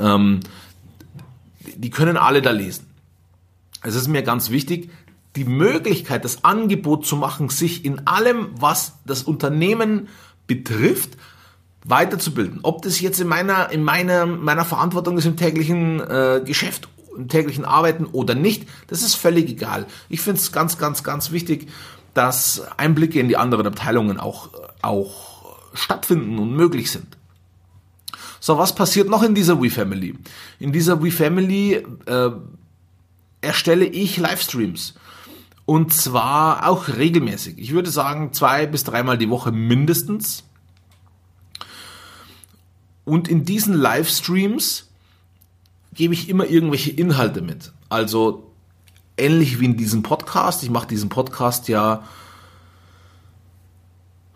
Ähm, 0.00 0.40
die 1.76 1.90
können 1.90 2.16
alle 2.16 2.40
da 2.40 2.52
lesen. 2.52 2.86
Es 3.82 3.94
ist 3.94 4.08
mir 4.08 4.22
ganz 4.22 4.50
wichtig, 4.50 4.90
die 5.36 5.44
Möglichkeit, 5.44 6.24
das 6.24 6.44
Angebot 6.44 7.06
zu 7.06 7.16
machen, 7.16 7.48
sich 7.48 7.84
in 7.84 8.06
allem, 8.06 8.48
was 8.58 8.94
das 9.06 9.22
Unternehmen 9.22 10.08
betrifft, 10.46 11.16
weiterzubilden. 11.84 12.60
Ob 12.62 12.82
das 12.82 13.00
jetzt 13.00 13.20
in 13.20 13.28
meiner, 13.28 13.70
in 13.70 13.82
meiner, 13.82 14.26
meiner 14.26 14.64
Verantwortung 14.64 15.16
ist 15.18 15.26
im 15.26 15.36
täglichen 15.36 16.00
äh, 16.00 16.42
Geschäft, 16.44 16.88
im 17.16 17.28
täglichen 17.28 17.64
Arbeiten 17.64 18.06
oder 18.06 18.34
nicht, 18.34 18.68
das 18.88 19.02
ist 19.02 19.14
völlig 19.14 19.48
egal. 19.48 19.86
Ich 20.08 20.20
finde 20.20 20.40
es 20.40 20.52
ganz, 20.52 20.78
ganz, 20.78 21.04
ganz 21.04 21.30
wichtig, 21.30 21.68
dass 22.12 22.62
Einblicke 22.76 23.20
in 23.20 23.28
die 23.28 23.36
anderen 23.36 23.66
Abteilungen 23.66 24.18
auch, 24.18 24.50
auch 24.82 25.56
stattfinden 25.74 26.38
und 26.38 26.54
möglich 26.54 26.90
sind. 26.90 27.16
So, 28.40 28.58
was 28.58 28.74
passiert 28.74 29.08
noch 29.08 29.22
in 29.22 29.34
dieser 29.34 29.62
WeFamily? 29.62 30.14
In 30.58 30.72
dieser 30.72 31.02
WeFamily 31.02 31.84
äh, 32.06 32.30
erstelle 33.42 33.84
ich 33.84 34.16
Livestreams. 34.16 34.94
Und 35.70 35.92
zwar 35.92 36.68
auch 36.68 36.88
regelmäßig. 36.88 37.56
Ich 37.58 37.70
würde 37.70 37.90
sagen, 37.90 38.32
zwei 38.32 38.66
bis 38.66 38.82
dreimal 38.82 39.16
die 39.16 39.30
Woche 39.30 39.52
mindestens. 39.52 40.42
Und 43.04 43.28
in 43.28 43.44
diesen 43.44 43.74
Livestreams 43.74 44.88
gebe 45.94 46.12
ich 46.12 46.28
immer 46.28 46.46
irgendwelche 46.46 46.90
Inhalte 46.90 47.40
mit. 47.40 47.70
Also 47.88 48.50
ähnlich 49.16 49.60
wie 49.60 49.66
in 49.66 49.76
diesem 49.76 50.02
Podcast. 50.02 50.64
Ich 50.64 50.70
mache 50.70 50.88
diesen 50.88 51.08
Podcast 51.08 51.68
ja 51.68 52.02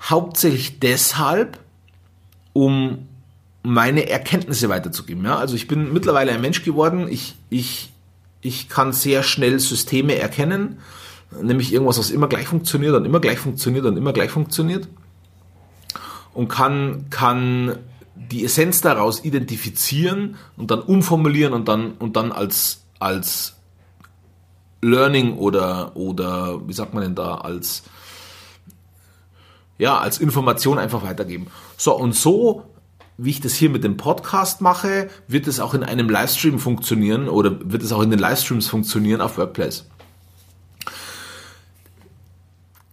hauptsächlich 0.01 0.79
deshalb, 0.79 1.59
um 2.53 3.09
meine 3.65 4.09
Erkenntnisse 4.09 4.69
weiterzugeben. 4.69 5.25
Ja? 5.25 5.39
Also 5.39 5.57
ich 5.57 5.67
bin 5.67 5.93
mittlerweile 5.93 6.31
ein 6.31 6.41
Mensch 6.41 6.63
geworden. 6.63 7.09
Ich, 7.09 7.35
ich, 7.51 7.93
ich 8.41 8.69
kann 8.69 8.93
sehr 8.93 9.25
schnell 9.25 9.59
Systeme 9.59 10.15
erkennen, 10.15 10.79
nämlich 11.43 11.73
irgendwas, 11.73 11.99
was 11.99 12.11
immer 12.11 12.29
gleich 12.29 12.47
funktioniert 12.49 12.95
und 12.95 13.05
immer 13.05 13.21
gleich 13.21 13.39
funktioniert 13.39 13.85
und 13.85 13.97
immer 13.97 14.13
gleich 14.13 14.31
funktioniert. 14.31 14.89
Und 16.33 16.49
kann, 16.49 17.07
kann 17.11 17.79
die 18.17 18.45
Essenz 18.45 18.81
daraus 18.81 19.25
identifizieren 19.25 20.37
und 20.57 20.71
dann 20.71 20.81
umformulieren 20.81 21.53
und 21.53 21.69
dann, 21.69 21.93
und 21.93 22.17
dann 22.17 22.33
als, 22.33 22.85
als 22.99 23.55
Learning 24.83 25.37
oder, 25.39 25.97
oder 25.97 26.67
wie 26.69 26.73
sagt 26.73 26.95
man 26.95 27.03
denn 27.03 27.15
da, 27.15 27.37
als, 27.37 27.85
ja, 29.79 29.99
als 29.99 30.19
Information 30.19 30.79
einfach 30.79 31.03
weitergeben. 31.03 31.47
So, 31.77 31.97
und 31.97 32.15
so, 32.15 32.65
wie 33.17 33.31
ich 33.31 33.41
das 33.41 33.55
hier 33.55 33.71
mit 33.71 33.85
dem 33.85 33.97
Podcast 33.97 34.61
mache, 34.61 35.09
wird 35.29 35.47
es 35.47 35.61
auch 35.61 35.75
in 35.75 35.85
einem 35.85 36.09
Livestream 36.09 36.59
funktionieren 36.59 37.29
oder 37.29 37.59
wird 37.71 37.83
es 37.83 37.93
auch 37.93 38.03
in 38.03 38.11
den 38.11 38.19
Livestreams 38.19 38.67
funktionieren 38.67 39.21
auf 39.21 39.39
Workplace. 39.39 39.87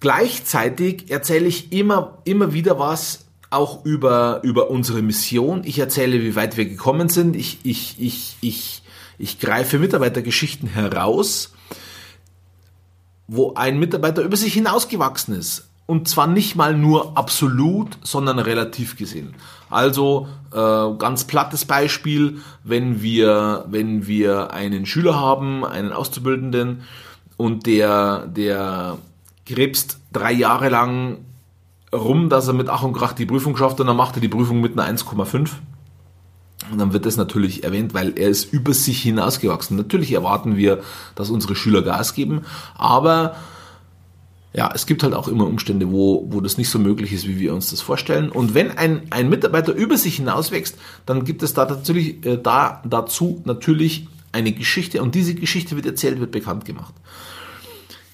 Gleichzeitig 0.02 1.12
erzähle 1.12 1.46
ich 1.46 1.72
immer, 1.72 2.18
immer 2.26 2.54
wieder 2.54 2.78
was 2.78 3.26
auch 3.52 3.86
über, 3.86 4.40
über 4.44 4.70
unsere 4.70 5.02
Mission. 5.02 5.62
Ich 5.64 5.80
erzähle, 5.80 6.22
wie 6.22 6.36
weit 6.36 6.58
wir 6.58 6.66
gekommen 6.66 7.08
sind. 7.08 7.36
Ich, 7.36 7.60
ich, 7.64 7.96
ich, 8.00 8.36
ich, 8.42 8.82
ich 9.18 9.40
greife 9.40 9.78
Mitarbeitergeschichten 9.78 10.68
heraus, 10.68 11.54
wo 13.28 13.54
ein 13.54 13.80
Mitarbeiter 13.80 14.24
über 14.24 14.36
sich 14.36 14.54
hinausgewachsen 14.54 15.36
ist. 15.36 15.68
Und 15.86 16.08
zwar 16.08 16.28
nicht 16.28 16.56
mal 16.56 16.76
nur 16.76 17.18
absolut, 17.18 17.98
sondern 18.02 18.40
relativ 18.40 18.98
gesehen. 18.98 19.36
Also 19.70 20.28
äh, 20.52 20.58
ganz 20.98 21.26
plattes 21.26 21.66
Beispiel, 21.66 22.40
wenn 22.64 23.02
wir, 23.02 23.66
wenn 23.70 24.08
wir 24.08 24.52
einen 24.52 24.86
Schüler 24.86 25.20
haben, 25.20 25.64
einen 25.64 25.92
Auszubildenden, 25.92 26.84
und 27.42 27.66
der, 27.66 28.28
der 28.28 29.00
gräbst 29.46 30.00
drei 30.14 30.32
Jahre 30.32 30.70
lang 30.70 31.20
rum, 31.94 32.30
dass 32.30 32.48
er 32.48 32.54
mit 32.54 32.70
Ach 32.70 32.84
und 32.84 32.94
Krach 32.94 33.14
die 33.14 33.26
Prüfung 33.26 33.58
schafft 33.58 33.80
und 33.80 33.88
dann 33.88 33.98
macht 33.98 34.16
er 34.16 34.22
die 34.22 34.30
Prüfung 34.30 34.62
mit 34.62 34.78
einer 34.78 34.98
1,5. 34.98 35.50
Und 36.72 36.78
dann 36.78 36.94
wird 36.94 37.06
das 37.06 37.18
natürlich 37.18 37.64
erwähnt, 37.64 37.94
weil 37.94 38.18
er 38.18 38.30
ist 38.30 38.54
über 38.54 38.74
sich 38.74 39.02
hinausgewachsen. 39.02 39.76
Natürlich 39.78 40.12
erwarten 40.14 40.56
wir, 40.56 40.82
dass 41.16 41.30
unsere 41.30 41.56
Schüler 41.56 41.82
Gas 41.82 42.14
geben, 42.14 42.42
aber 42.76 43.36
ja, 44.54 44.70
es 44.74 44.86
gibt 44.86 45.02
halt 45.04 45.14
auch 45.14 45.30
immer 45.30 45.48
Umstände, 45.48 45.92
wo, 45.92 46.28
wo 46.30 46.42
das 46.42 46.58
nicht 46.58 46.70
so 46.70 46.78
möglich 46.78 47.14
ist, 47.14 47.26
wie 47.26 47.40
wir 47.40 47.54
uns 47.54 47.70
das 47.70 47.80
vorstellen. 47.82 48.30
Und 48.30 48.54
wenn 48.54 48.78
ein, 48.78 49.04
ein 49.10 49.30
Mitarbeiter 49.30 49.74
über 49.74 49.96
sich 49.98 50.18
hinauswächst, 50.18 50.78
dann 51.06 51.24
gibt 51.24 51.42
es 51.42 51.54
da 51.54 51.66
natürlich, 51.66 52.26
äh, 52.26 52.38
da, 52.38 52.82
dazu 52.86 53.42
natürlich 53.46 54.08
eine 54.34 54.52
Geschichte 54.52 55.02
und 55.02 55.16
diese 55.16 55.36
Geschichte 55.36 55.76
wird 55.76 55.86
erzählt, 55.86 56.20
wird 56.20 56.32
bekannt 56.32 56.66
gemacht. 56.66 56.94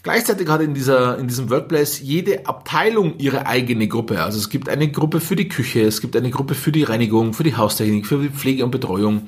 Gleichzeitig 0.08 0.48
hat 0.48 0.62
in, 0.62 0.74
dieser, 0.74 1.18
in 1.18 1.28
diesem 1.28 1.50
Workplace 1.50 2.00
jede 2.00 2.48
Abteilung 2.48 3.18
ihre 3.18 3.46
eigene 3.46 3.90
Gruppe. 3.90 4.24
Also 4.24 4.40
es 4.40 4.48
gibt 4.48 4.70
eine 4.70 4.90
Gruppe 4.90 5.20
für 5.20 5.36
die 5.36 5.50
Küche, 5.50 5.82
es 5.82 6.00
gibt 6.00 6.16
eine 6.16 6.30
Gruppe 6.30 6.56
für 6.56 6.72
die 6.72 6.84
Reinigung, 6.84 7.34
für 7.34 7.44
die 7.44 7.58
Haustechnik, 7.58 8.08
für 8.08 8.20
die 8.20 8.30
Pflege 8.30 8.64
und 8.64 8.72
Betreuung. 8.72 9.28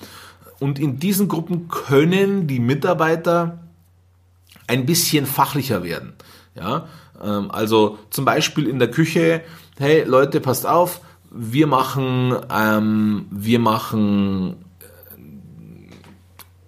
Und 0.57 0.79
in 0.79 0.97
diesen 0.97 1.27
Gruppen 1.27 1.67
können 1.67 2.47
die 2.47 2.61
Mitarbeiter 2.61 3.59
ein 4.67 4.85
bisschen 4.85 5.25
fachlicher 5.25 5.83
werden. 5.83 6.13
Ja, 6.55 6.87
ähm, 7.21 7.51
also 7.51 7.99
zum 8.09 8.23
Beispiel 8.23 8.65
in 8.65 8.79
der 8.79 8.89
Küche, 8.89 9.41
hey 9.79 10.05
Leute, 10.05 10.39
passt 10.39 10.65
auf, 10.65 11.01
wir 11.29 11.67
machen, 11.67 12.37
ähm, 12.49 13.25
wir 13.31 13.59
machen 13.59 14.55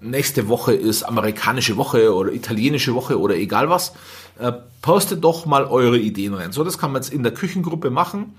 nächste 0.01 0.47
Woche 0.47 0.73
ist 0.73 1.03
amerikanische 1.03 1.77
Woche 1.77 2.13
oder 2.13 2.33
italienische 2.33 2.93
Woche 2.93 3.19
oder 3.19 3.35
egal 3.35 3.69
was, 3.69 3.93
äh, 4.39 4.51
postet 4.81 5.23
doch 5.23 5.45
mal 5.45 5.65
eure 5.65 5.97
Ideen 5.97 6.33
rein. 6.33 6.51
So, 6.51 6.63
das 6.63 6.77
kann 6.77 6.91
man 6.91 7.01
jetzt 7.01 7.13
in 7.13 7.23
der 7.23 7.33
Küchengruppe 7.33 7.89
machen. 7.89 8.35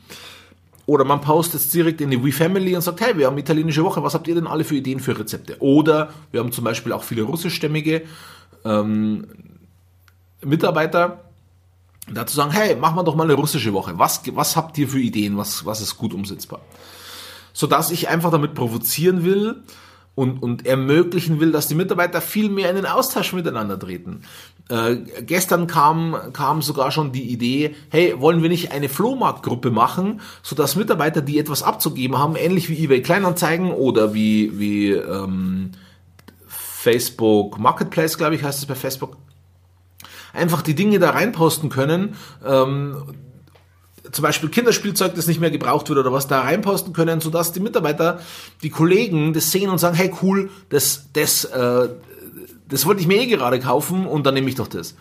Oder 0.84 1.04
man 1.04 1.20
postet 1.20 1.60
es 1.60 1.70
direkt 1.70 2.00
in 2.00 2.10
die 2.10 2.22
WeFamily 2.22 2.74
und 2.74 2.82
sagt, 2.82 3.00
hey, 3.00 3.16
wir 3.16 3.26
haben 3.26 3.38
italienische 3.38 3.84
Woche, 3.84 4.02
was 4.02 4.14
habt 4.14 4.26
ihr 4.26 4.34
denn 4.34 4.48
alle 4.48 4.64
für 4.64 4.74
Ideen 4.74 4.98
für 4.98 5.16
Rezepte? 5.16 5.56
Oder 5.60 6.12
wir 6.32 6.40
haben 6.40 6.50
zum 6.50 6.64
Beispiel 6.64 6.92
auch 6.92 7.04
viele 7.04 7.22
russischstämmige 7.22 8.02
ähm, 8.64 9.28
Mitarbeiter, 10.44 11.20
dazu 12.12 12.34
sagen, 12.34 12.50
hey, 12.50 12.74
machen 12.74 12.96
wir 12.96 13.04
doch 13.04 13.14
mal 13.14 13.24
eine 13.24 13.34
russische 13.34 13.72
Woche. 13.72 13.96
Was, 13.96 14.22
was 14.34 14.56
habt 14.56 14.76
ihr 14.76 14.88
für 14.88 14.98
Ideen? 14.98 15.36
Was, 15.36 15.64
was 15.64 15.80
ist 15.80 15.96
gut 15.96 16.12
umsetzbar? 16.12 16.60
Sodass 17.52 17.92
ich 17.92 18.08
einfach 18.08 18.32
damit 18.32 18.54
provozieren 18.54 19.24
will, 19.24 19.62
und, 20.14 20.42
und 20.42 20.66
ermöglichen 20.66 21.40
will, 21.40 21.52
dass 21.52 21.68
die 21.68 21.74
Mitarbeiter 21.74 22.20
viel 22.20 22.50
mehr 22.50 22.68
in 22.70 22.76
den 22.76 22.86
Austausch 22.86 23.32
miteinander 23.32 23.78
treten. 23.78 24.22
Äh, 24.68 24.96
gestern 25.22 25.66
kam, 25.66 26.16
kam 26.32 26.62
sogar 26.62 26.90
schon 26.90 27.12
die 27.12 27.30
Idee, 27.30 27.74
hey, 27.90 28.14
wollen 28.18 28.42
wir 28.42 28.48
nicht 28.48 28.72
eine 28.72 28.88
Flohmarktgruppe 28.88 29.70
machen, 29.70 30.20
sodass 30.42 30.76
Mitarbeiter, 30.76 31.22
die 31.22 31.38
etwas 31.38 31.62
abzugeben 31.62 32.18
haben, 32.18 32.36
ähnlich 32.36 32.68
wie 32.68 32.84
eBay 32.84 33.02
Kleinanzeigen 33.02 33.70
oder 33.72 34.12
wie, 34.14 34.58
wie 34.58 34.90
ähm, 34.92 35.72
Facebook 36.46 37.58
Marketplace, 37.58 38.18
glaube 38.18 38.34
ich, 38.34 38.42
heißt 38.42 38.58
es 38.58 38.66
bei 38.66 38.74
Facebook, 38.74 39.16
einfach 40.32 40.62
die 40.62 40.74
Dinge 40.74 40.98
da 40.98 41.10
reinposten 41.10 41.70
können, 41.70 42.16
ähm, 42.44 43.02
zum 44.10 44.22
Beispiel 44.22 44.48
Kinderspielzeug, 44.48 45.14
das 45.14 45.26
nicht 45.26 45.40
mehr 45.40 45.50
gebraucht 45.50 45.88
wird 45.88 45.98
oder 45.98 46.12
was 46.12 46.26
da 46.26 46.40
reinposten 46.40 46.92
können, 46.92 47.20
sodass 47.20 47.52
die 47.52 47.60
Mitarbeiter, 47.60 48.20
die 48.62 48.70
Kollegen 48.70 49.32
das 49.32 49.50
sehen 49.50 49.70
und 49.70 49.78
sagen, 49.78 49.96
hey 49.96 50.12
cool, 50.22 50.50
das, 50.70 51.06
das, 51.12 51.44
äh, 51.44 51.88
das 52.68 52.86
wollte 52.86 53.00
ich 53.00 53.06
mir 53.06 53.20
eh 53.20 53.26
gerade 53.26 53.60
kaufen 53.60 54.06
und 54.06 54.26
dann 54.26 54.34
nehme 54.34 54.48
ich 54.48 54.56
doch 54.56 54.68
das. 54.68 54.96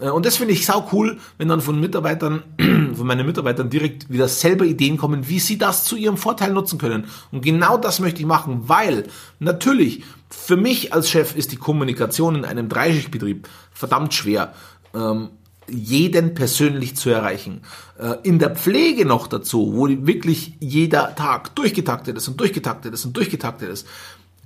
Äh, 0.00 0.10
und 0.10 0.24
das 0.26 0.36
finde 0.36 0.54
ich 0.54 0.64
sau 0.64 0.88
cool, 0.92 1.18
wenn 1.36 1.48
dann 1.48 1.60
von 1.60 1.78
Mitarbeitern, 1.78 2.42
von 2.94 3.06
meinen 3.06 3.26
Mitarbeitern 3.26 3.70
direkt 3.70 4.10
wieder 4.10 4.28
selber 4.28 4.64
Ideen 4.64 4.96
kommen, 4.96 5.28
wie 5.28 5.40
sie 5.40 5.58
das 5.58 5.84
zu 5.84 5.96
ihrem 5.96 6.16
Vorteil 6.16 6.52
nutzen 6.52 6.78
können. 6.78 7.06
Und 7.30 7.42
genau 7.42 7.76
das 7.76 8.00
möchte 8.00 8.20
ich 8.20 8.26
machen, 8.26 8.62
weil 8.68 9.04
natürlich 9.38 10.04
für 10.30 10.56
mich 10.56 10.92
als 10.92 11.10
Chef 11.10 11.36
ist 11.36 11.52
die 11.52 11.56
Kommunikation 11.56 12.34
in 12.34 12.44
einem 12.44 12.68
Dreischichtbetrieb 12.68 13.48
verdammt 13.72 14.14
schwer. 14.14 14.54
Ähm, 14.94 15.30
jeden 15.70 16.34
persönlich 16.34 16.96
zu 16.96 17.10
erreichen. 17.10 17.62
Äh, 17.98 18.16
in 18.22 18.38
der 18.38 18.54
Pflege 18.54 19.04
noch 19.04 19.26
dazu, 19.26 19.72
wo 19.74 19.88
wirklich 19.88 20.54
jeder 20.60 21.14
Tag 21.14 21.54
durchgetaktet 21.54 22.16
ist 22.16 22.28
und 22.28 22.40
durchgetaktet 22.40 22.94
ist 22.94 23.04
und 23.04 23.16
durchgetaktet 23.16 23.68
ist, 23.70 23.86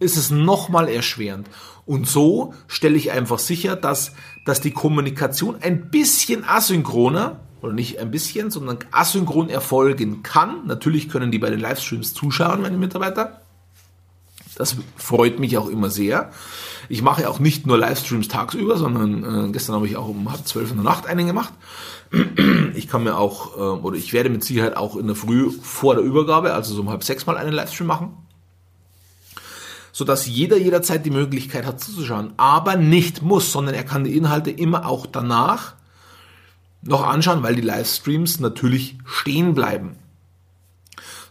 ist 0.01 0.17
es 0.17 0.31
nochmal 0.31 0.89
erschwerend. 0.89 1.49
Und 1.87 2.09
so 2.09 2.55
stelle 2.69 2.97
ich 2.97 3.13
einfach 3.13 3.39
sicher, 3.39 3.77
dass, 3.77 4.13
dass 4.45 4.61
die 4.61 4.71
Kommunikation 4.71 5.57
ein 5.61 5.91
bisschen 5.91 6.45
asynchroner, 6.45 7.41
oder 7.63 7.73
nicht 7.73 7.99
ein 7.99 8.11
bisschen, 8.11 8.51
sondern 8.51 8.79
asynchron 8.91 9.49
erfolgen 9.49 10.23
kann. 10.23 10.67
Natürlich 10.67 11.09
können 11.09 11.31
die 11.31 11.39
bei 11.39 11.49
den 11.49 11.61
Livestreams 11.61 12.13
zuschauen, 12.13 12.61
meine 12.61 12.77
Mitarbeiter. 12.77 13.41
Das 14.57 14.77
freut 14.97 15.39
mich 15.39 15.57
auch 15.57 15.69
immer 15.69 15.89
sehr. 15.89 16.31
Ich 16.93 17.01
mache 17.01 17.27
auch 17.27 17.39
nicht 17.39 17.67
nur 17.67 17.79
Livestreams 17.79 18.29
tagsüber, 18.29 18.77
sondern 18.77 19.47
äh, 19.47 19.51
gestern 19.51 19.77
habe 19.77 19.87
ich 19.87 19.97
auch 19.97 20.09
um 20.09 20.31
halb 20.31 20.47
zwölf 20.47 20.69
in 20.69 20.77
der 20.77 20.85
Nacht 20.85 21.07
einen 21.07 21.27
gemacht. 21.27 21.55
Ich 22.75 22.87
kann 22.87 23.05
mir 23.05 23.17
auch, 23.17 23.57
äh, 23.57 23.61
oder 23.61 23.97
ich 23.97 24.13
werde 24.13 24.29
mit 24.29 24.45
Sicherheit 24.45 24.77
auch 24.77 24.97
in 24.97 25.07
der 25.07 25.17
Früh 25.17 25.51
vor 25.51 25.95
der 25.95 26.05
Übergabe, 26.05 26.53
also 26.53 26.75
so 26.75 26.83
um 26.83 26.91
halb 26.91 27.03
sechs 27.03 27.25
mal 27.25 27.39
einen 27.39 27.55
Livestream 27.55 27.87
machen. 27.87 28.15
Sodass 29.91 30.27
jeder 30.27 30.59
jederzeit 30.59 31.07
die 31.07 31.11
Möglichkeit 31.11 31.65
hat 31.65 31.81
zuzuschauen, 31.81 32.35
aber 32.37 32.77
nicht 32.77 33.23
muss, 33.23 33.51
sondern 33.51 33.75
er 33.75 33.85
kann 33.85 34.05
die 34.05 34.15
Inhalte 34.15 34.51
immer 34.51 34.87
auch 34.87 35.07
danach 35.07 35.77
noch 36.83 37.07
anschauen, 37.07 37.43
weil 37.43 37.57
die 37.57 37.63
Livestreams 37.63 38.39
natürlich 38.39 38.99
stehen 39.07 39.55
bleiben. 39.55 39.97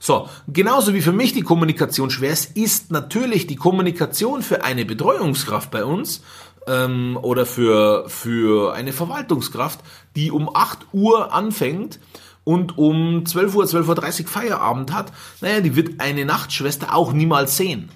So, 0.03 0.27
genauso 0.47 0.95
wie 0.95 1.01
für 1.03 1.11
mich 1.11 1.31
die 1.33 1.43
Kommunikation 1.43 2.09
schwer 2.09 2.31
ist, 2.31 2.57
ist 2.57 2.91
natürlich 2.91 3.45
die 3.45 3.55
Kommunikation 3.55 4.41
für 4.41 4.63
eine 4.63 4.83
Betreuungskraft 4.83 5.69
bei 5.69 5.85
uns 5.85 6.23
ähm, 6.65 7.19
oder 7.21 7.45
für, 7.45 8.09
für 8.09 8.73
eine 8.73 8.93
Verwaltungskraft, 8.93 9.79
die 10.15 10.31
um 10.31 10.49
8 10.55 10.87
Uhr 10.91 11.31
anfängt 11.31 11.99
und 12.43 12.79
um 12.79 13.27
12 13.27 13.53
Uhr, 13.55 13.65
12.30 13.65 14.23
Uhr 14.23 14.27
Feierabend 14.27 14.91
hat, 14.91 15.13
naja, 15.39 15.61
die 15.61 15.75
wird 15.75 16.01
eine 16.01 16.25
Nachtschwester 16.25 16.95
auch 16.95 17.13
niemals 17.13 17.55
sehen. 17.55 17.91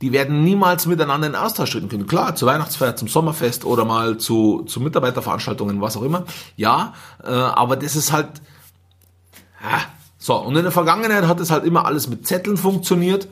die 0.00 0.12
werden 0.12 0.42
niemals 0.42 0.86
miteinander 0.86 1.26
in 1.26 1.34
Austausch 1.34 1.72
treten 1.72 1.90
können. 1.90 2.06
Klar, 2.06 2.34
zur 2.34 2.48
Weihnachtsfeier, 2.48 2.96
zum 2.96 3.08
Sommerfest 3.08 3.66
oder 3.66 3.84
mal 3.84 4.16
zu, 4.16 4.62
zu 4.62 4.80
Mitarbeiterveranstaltungen, 4.80 5.82
was 5.82 5.98
auch 5.98 6.02
immer. 6.02 6.24
Ja, 6.56 6.94
äh, 7.22 7.28
aber 7.28 7.76
das 7.76 7.94
ist 7.94 8.10
halt, 8.10 8.40
ja, 9.62 9.82
so. 10.20 10.36
Und 10.36 10.54
in 10.54 10.62
der 10.62 10.70
Vergangenheit 10.70 11.26
hat 11.26 11.40
es 11.40 11.50
halt 11.50 11.64
immer 11.64 11.86
alles 11.86 12.06
mit 12.06 12.26
Zetteln 12.26 12.56
funktioniert 12.56 13.26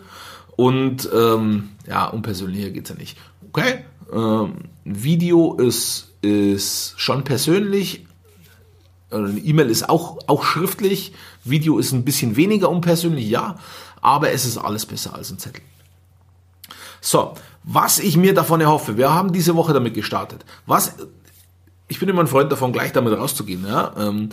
und 0.57 1.09
ähm, 1.15 1.71
ja, 1.87 2.07
unpersönlicher 2.07 2.71
geht's 2.71 2.89
ja 2.91 2.97
nicht. 2.97 3.17
Okay, 3.51 3.85
ähm, 4.13 4.55
Video 4.85 5.55
ist, 5.55 6.15
ist 6.23 6.95
schon 6.97 7.23
persönlich, 7.23 8.07
eine 9.11 9.39
E-Mail 9.39 9.71
ist 9.71 9.89
auch, 9.89 10.19
auch 10.27 10.43
schriftlich, 10.43 11.15
Video 11.45 11.79
ist 11.79 11.93
ein 11.93 12.05
bisschen 12.05 12.37
weniger 12.37 12.71
unpersönlich, 12.71 13.29
ja, 13.29 13.57
aber 14.01 14.33
es 14.33 14.45
ist 14.45 14.59
alles 14.59 14.87
besser 14.87 15.15
als 15.15 15.31
ein 15.31 15.39
Zettel. 15.39 15.63
So, 17.01 17.35
was 17.63 17.99
ich 17.99 18.17
mir 18.17 18.35
davon 18.35 18.61
erhoffe, 18.61 18.97
wir 18.97 19.13
haben 19.13 19.33
diese 19.33 19.55
Woche 19.55 19.73
damit 19.73 19.95
gestartet. 19.95 20.45
Was, 20.67 20.95
ich 21.87 22.01
bin 22.01 22.09
immer 22.09 22.21
ein 22.21 22.27
Freund 22.27 22.51
davon, 22.51 22.73
gleich 22.73 22.93
damit 22.93 23.17
rauszugehen. 23.17 23.65
Ja? 23.67 23.93
Ähm, 23.97 24.31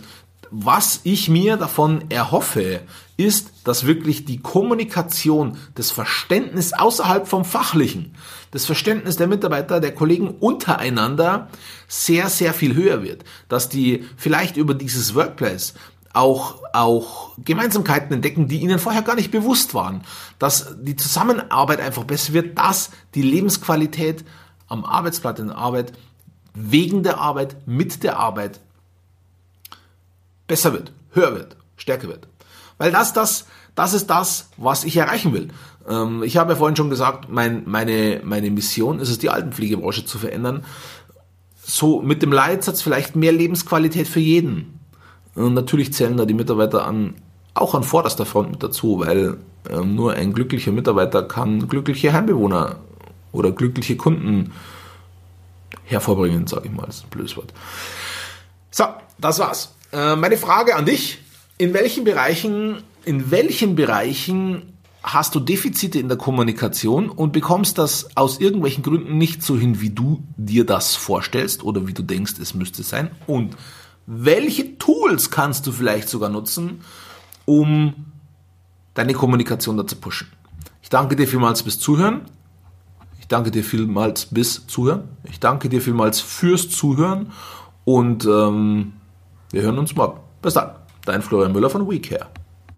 was 0.50 1.00
ich 1.04 1.28
mir 1.28 1.56
davon 1.56 2.10
erhoffe, 2.10 2.80
ist, 3.16 3.50
dass 3.64 3.86
wirklich 3.86 4.24
die 4.24 4.40
Kommunikation, 4.40 5.56
das 5.74 5.90
Verständnis 5.90 6.72
außerhalb 6.72 7.26
vom 7.26 7.44
Fachlichen, 7.44 8.14
das 8.50 8.66
Verständnis 8.66 9.16
der 9.16 9.26
Mitarbeiter, 9.26 9.80
der 9.80 9.94
Kollegen 9.94 10.28
untereinander 10.28 11.48
sehr, 11.88 12.28
sehr 12.28 12.52
viel 12.52 12.74
höher 12.74 13.02
wird. 13.02 13.24
Dass 13.48 13.68
die 13.68 14.04
vielleicht 14.16 14.56
über 14.56 14.74
dieses 14.74 15.14
Workplace 15.14 15.74
auch, 16.12 16.62
auch 16.72 17.32
Gemeinsamkeiten 17.44 18.14
entdecken, 18.14 18.48
die 18.48 18.60
ihnen 18.60 18.78
vorher 18.78 19.02
gar 19.02 19.16
nicht 19.16 19.30
bewusst 19.30 19.74
waren. 19.74 20.02
Dass 20.38 20.76
die 20.80 20.96
Zusammenarbeit 20.96 21.80
einfach 21.80 22.04
besser 22.04 22.32
wird, 22.32 22.58
dass 22.58 22.90
die 23.14 23.22
Lebensqualität 23.22 24.24
am 24.68 24.84
Arbeitsplatz 24.84 25.38
in 25.38 25.48
der 25.48 25.56
Arbeit, 25.56 25.92
wegen 26.54 27.02
der 27.02 27.18
Arbeit, 27.18 27.56
mit 27.66 28.02
der 28.02 28.18
Arbeit 28.18 28.60
besser 30.46 30.72
wird, 30.72 30.92
höher 31.12 31.34
wird, 31.34 31.56
stärker 31.76 32.08
wird. 32.08 32.28
Weil 32.78 32.92
das, 32.92 33.12
das, 33.12 33.46
das 33.74 33.94
ist 33.94 34.08
das, 34.08 34.50
was 34.56 34.84
ich 34.84 34.96
erreichen 34.96 35.32
will. 35.32 35.48
Ähm, 35.88 36.22
ich 36.22 36.36
habe 36.36 36.52
ja 36.52 36.58
vorhin 36.58 36.76
schon 36.76 36.90
gesagt, 36.90 37.28
mein, 37.30 37.62
meine, 37.66 38.20
meine 38.24 38.50
Mission 38.50 38.98
ist 38.98 39.10
es, 39.10 39.18
die 39.18 39.30
Altenpflegebranche 39.30 40.04
zu 40.04 40.18
verändern. 40.18 40.64
So 41.62 42.00
mit 42.00 42.22
dem 42.22 42.32
Leitsatz 42.32 42.82
vielleicht 42.82 43.16
mehr 43.16 43.32
Lebensqualität 43.32 44.08
für 44.08 44.20
jeden. 44.20 44.80
Und 45.34 45.54
natürlich 45.54 45.92
zählen 45.92 46.16
da 46.16 46.24
die 46.24 46.34
Mitarbeiter 46.34 46.86
an, 46.86 47.14
auch 47.54 47.74
an 47.74 47.82
vorderster 47.82 48.24
Front 48.24 48.52
mit 48.52 48.62
dazu, 48.62 49.00
weil 49.00 49.38
ähm, 49.68 49.94
nur 49.94 50.14
ein 50.14 50.32
glücklicher 50.32 50.72
Mitarbeiter 50.72 51.22
kann 51.22 51.68
glückliche 51.68 52.12
Heimbewohner 52.12 52.76
oder 53.32 53.52
glückliche 53.52 53.96
Kunden 53.96 54.52
hervorbringen, 55.84 56.46
sage 56.46 56.66
ich 56.66 56.72
mal. 56.72 56.86
Das 56.86 56.96
ist 56.96 57.04
ein 57.04 57.10
blödes 57.10 57.36
Wort. 57.36 57.52
So, 58.70 58.84
das 59.18 59.38
war's. 59.38 59.75
Äh, 59.96 60.14
meine 60.14 60.36
Frage 60.36 60.76
an 60.76 60.84
dich, 60.84 61.18
in 61.56 61.72
welchen 61.72 62.04
Bereichen, 62.04 62.82
in 63.06 63.30
welchen 63.30 63.76
Bereichen 63.76 64.74
hast 65.02 65.34
du 65.34 65.40
Defizite 65.40 65.98
in 65.98 66.08
der 66.08 66.18
Kommunikation 66.18 67.08
und 67.08 67.32
bekommst 67.32 67.78
das 67.78 68.14
aus 68.14 68.38
irgendwelchen 68.38 68.82
Gründen 68.82 69.16
nicht 69.16 69.42
so 69.42 69.56
hin, 69.56 69.80
wie 69.80 69.88
du 69.88 70.22
dir 70.36 70.66
das 70.66 70.96
vorstellst 70.96 71.62
oder 71.62 71.86
wie 71.86 71.94
du 71.94 72.02
denkst, 72.02 72.34
es 72.42 72.52
müsste 72.52 72.82
sein? 72.82 73.10
Und 73.26 73.56
welche 74.04 74.76
Tools 74.76 75.30
kannst 75.30 75.66
du 75.66 75.72
vielleicht 75.72 76.10
sogar 76.10 76.28
nutzen, 76.28 76.82
um 77.46 77.94
deine 78.92 79.14
Kommunikation 79.14 79.78
da 79.78 79.86
zu 79.86 79.96
pushen? 79.96 80.28
Ich 80.82 80.90
danke 80.90 81.16
dir 81.16 81.26
vielmals 81.26 81.62
fürs 81.62 81.78
Zuhören. 81.78 82.22
Ich 83.18 83.28
danke 83.28 83.50
dir 83.50 83.64
vielmals 83.64 84.26
bis 84.26 84.66
Zuhören. 84.66 85.04
Ich 85.24 85.40
danke 85.40 85.70
dir 85.70 85.80
vielmals 85.80 86.20
fürs 86.20 86.68
Zuhören 86.68 87.32
und 87.84 88.26
ähm, 88.26 88.92
wir 89.56 89.62
hören 89.62 89.78
uns 89.78 89.96
morgen. 89.96 90.20
Bis 90.42 90.52
dann. 90.52 90.72
Dein 91.06 91.22
Florian 91.22 91.50
Müller 91.50 91.70
von 91.70 91.88
WeCare. 91.88 92.26